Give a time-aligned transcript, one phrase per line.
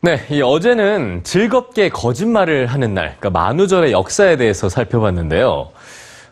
[0.00, 5.70] 네, 이 어제는 즐겁게 거짓말을 하는 날, 그러니까 만우절의 역사에 대해서 살펴봤는데요.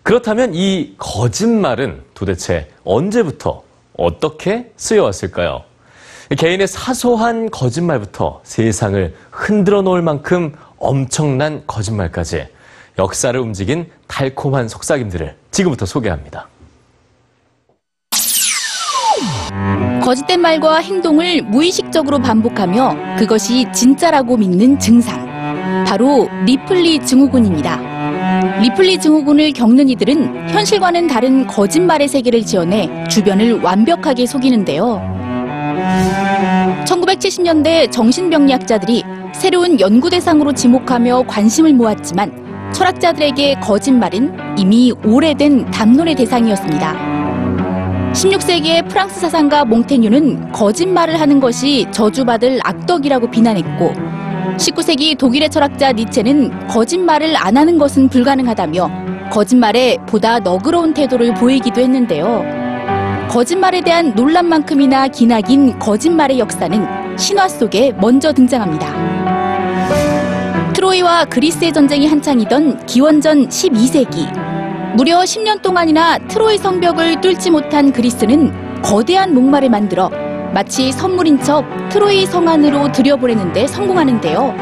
[0.05, 3.65] 그렇다면 이 거짓말은 도대체 언제부터
[3.97, 5.65] 어떻게 쓰여왔을까요?
[6.39, 12.47] 개인의 사소한 거짓말부터 세상을 흔들어 놓을 만큼 엄청난 거짓말까지
[13.01, 16.47] 역사를 움직인 달콤한 속삭임들을 지금부터 소개합니다.
[20.07, 25.27] 거짓된 말과 행동을 무의식적으로 반복하며 그것이 진짜라고 믿는 증상.
[25.85, 28.61] 바로 리플리 증후군입니다.
[28.61, 35.03] 리플리 증후군을 겪는 이들은 현실과는 다른 거짓말의 세계를 지어내 주변을 완벽하게 속이는데요.
[36.87, 39.03] 1970년대 정신병리학자들이
[39.35, 47.46] 새로운 연구 대상으로 지목하며 관심을 모았지만 철학자들에게 거짓말은 이미 오래된 담론의 대상이었습니다.
[48.17, 53.93] 16세기의 프랑스 사상가 몽테뉴는 거짓말을 하는 것이 저주받을 악덕이라고 비난했고
[54.57, 62.43] 19세기 독일의 철학자 니체는 거짓말을 안 하는 것은 불가능하다며 거짓말에 보다 너그러운 태도를 보이기도 했는데요.
[63.29, 70.73] 거짓말에 대한 논란만큼이나 기나긴 거짓말의 역사는 신화 속에 먼저 등장합니다.
[70.73, 74.27] 트로이와 그리스의 전쟁이 한창이던 기원전 12세기
[74.97, 80.09] 무려 10년 동안이나 트로이 성벽을 뚫지 못한 그리스는 거대한 목마를 만들어
[80.55, 84.55] 마치 선물인 척 트로이 성 안으로 들여보내는데 성공하는데요.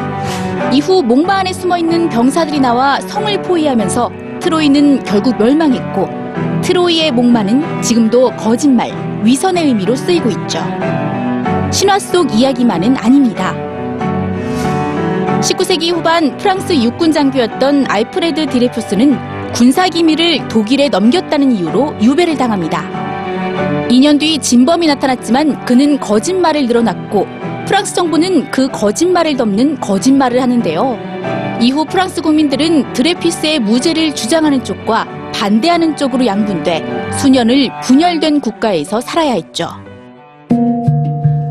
[0.72, 6.08] 이후 목마 안에 숨어 있는 병사들이 나와 성을 포위하면서 트로이는 결국 멸망했고
[6.62, 8.90] 트로이의 목마는 지금도 거짓말,
[9.22, 10.58] 위선의 의미로 쓰이고 있죠.
[11.70, 13.54] 신화 속 이야기만은 아닙니다.
[15.40, 22.82] 19세기 후반 프랑스 육군 장교였던 알프레드 디레푸스는 군사 기밀을 독일에 넘겼다는 이유로 유배를 당합니다.
[23.88, 27.24] 2년 뒤 진범이 나타났지만 그는 거짓말을 늘어났고
[27.64, 30.98] 프랑스 정부는 그 거짓말을 덮는 거짓말을 하는데요.
[31.62, 39.68] 이후 프랑스 국민들은 드레피스의 무죄를 주장하는 쪽과 반대하는 쪽으로 양분돼 수년을 분열된 국가에서 살아야 했죠.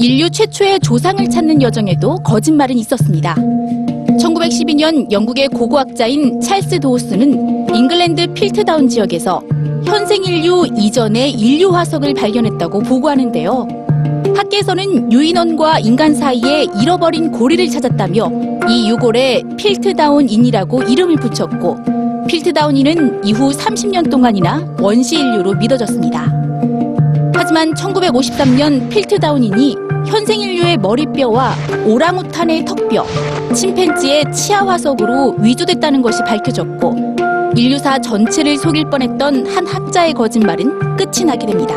[0.01, 3.35] 인류 최초의 조상을 찾는 여정에도 거짓말은 있었습니다.
[4.43, 9.41] 1912년 영국의 고고학자인 찰스 도슨은 잉글랜드 필트다운 지역에서
[9.85, 13.67] 현생 인류 이전의 인류 화석을 발견했다고 보고하는데요.
[14.35, 18.31] 학계에서는 유인원과 인간 사이에 잃어버린 고리를 찾았다며
[18.69, 21.77] 이 유골에 필트다운인이라고 이름을 붙였고
[22.27, 26.42] 필트다운인은 이후 30년 동안이나 원시 인류로 믿어졌습니다.
[27.43, 29.75] 하지만 1953년 필트다운인이
[30.07, 31.53] 현생 인류의 머리뼈와
[31.85, 33.05] 오랑우탄의 턱뼈,
[33.53, 41.47] 침팬지의 치아 화석으로 위조됐다는 것이 밝혀졌고 인류사 전체를 속일 뻔했던 한 학자의 거짓말은 끝이 나게
[41.47, 41.75] 됩니다.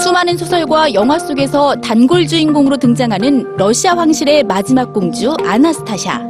[0.00, 6.20] 수많은 소설과 영화 속에서 단골 주인공으로 등장하는 러시아 황실의 마지막 공주 아나스타샤.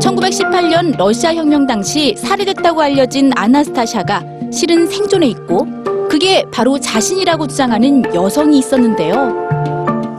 [0.00, 5.79] 1918년 러시아 혁명 당시 살해됐다고 알려진 아나스타샤가 실은 생존해 있고
[6.10, 9.48] 그게 바로 자신이라고 주장하는 여성이 있었는데요.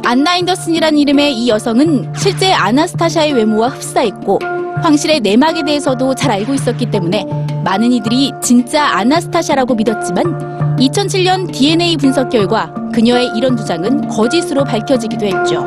[0.06, 4.40] 안나 인더슨이라는 이름의 이 여성은 실제 아나스타샤의 외모와 흡사했고
[4.82, 7.26] 황실의 내막에 대해서도 잘 알고 있었기 때문에
[7.66, 15.66] 많은 이들이 진짜 아나스타샤라고 믿었지만 2007년 DNA 분석 결과 그녀의 이런 주장은 거짓으로 밝혀지기도 했죠.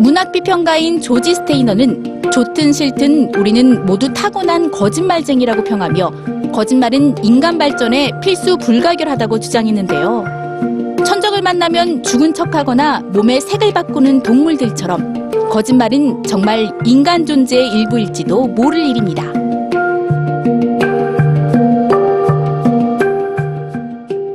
[0.00, 8.56] 문학 비평가인 조지 스테이너는 좋든 싫든 우리는 모두 타고난 거짓말쟁이라고 평하며 거짓말은 인간 발전에 필수
[8.56, 10.24] 불가결하다고 주장했는데요.
[11.06, 19.37] 천적을 만나면 죽은 척하거나 몸의 색을 바꾸는 동물들처럼 거짓말은 정말 인간 존재의 일부일지도 모를 일입니다.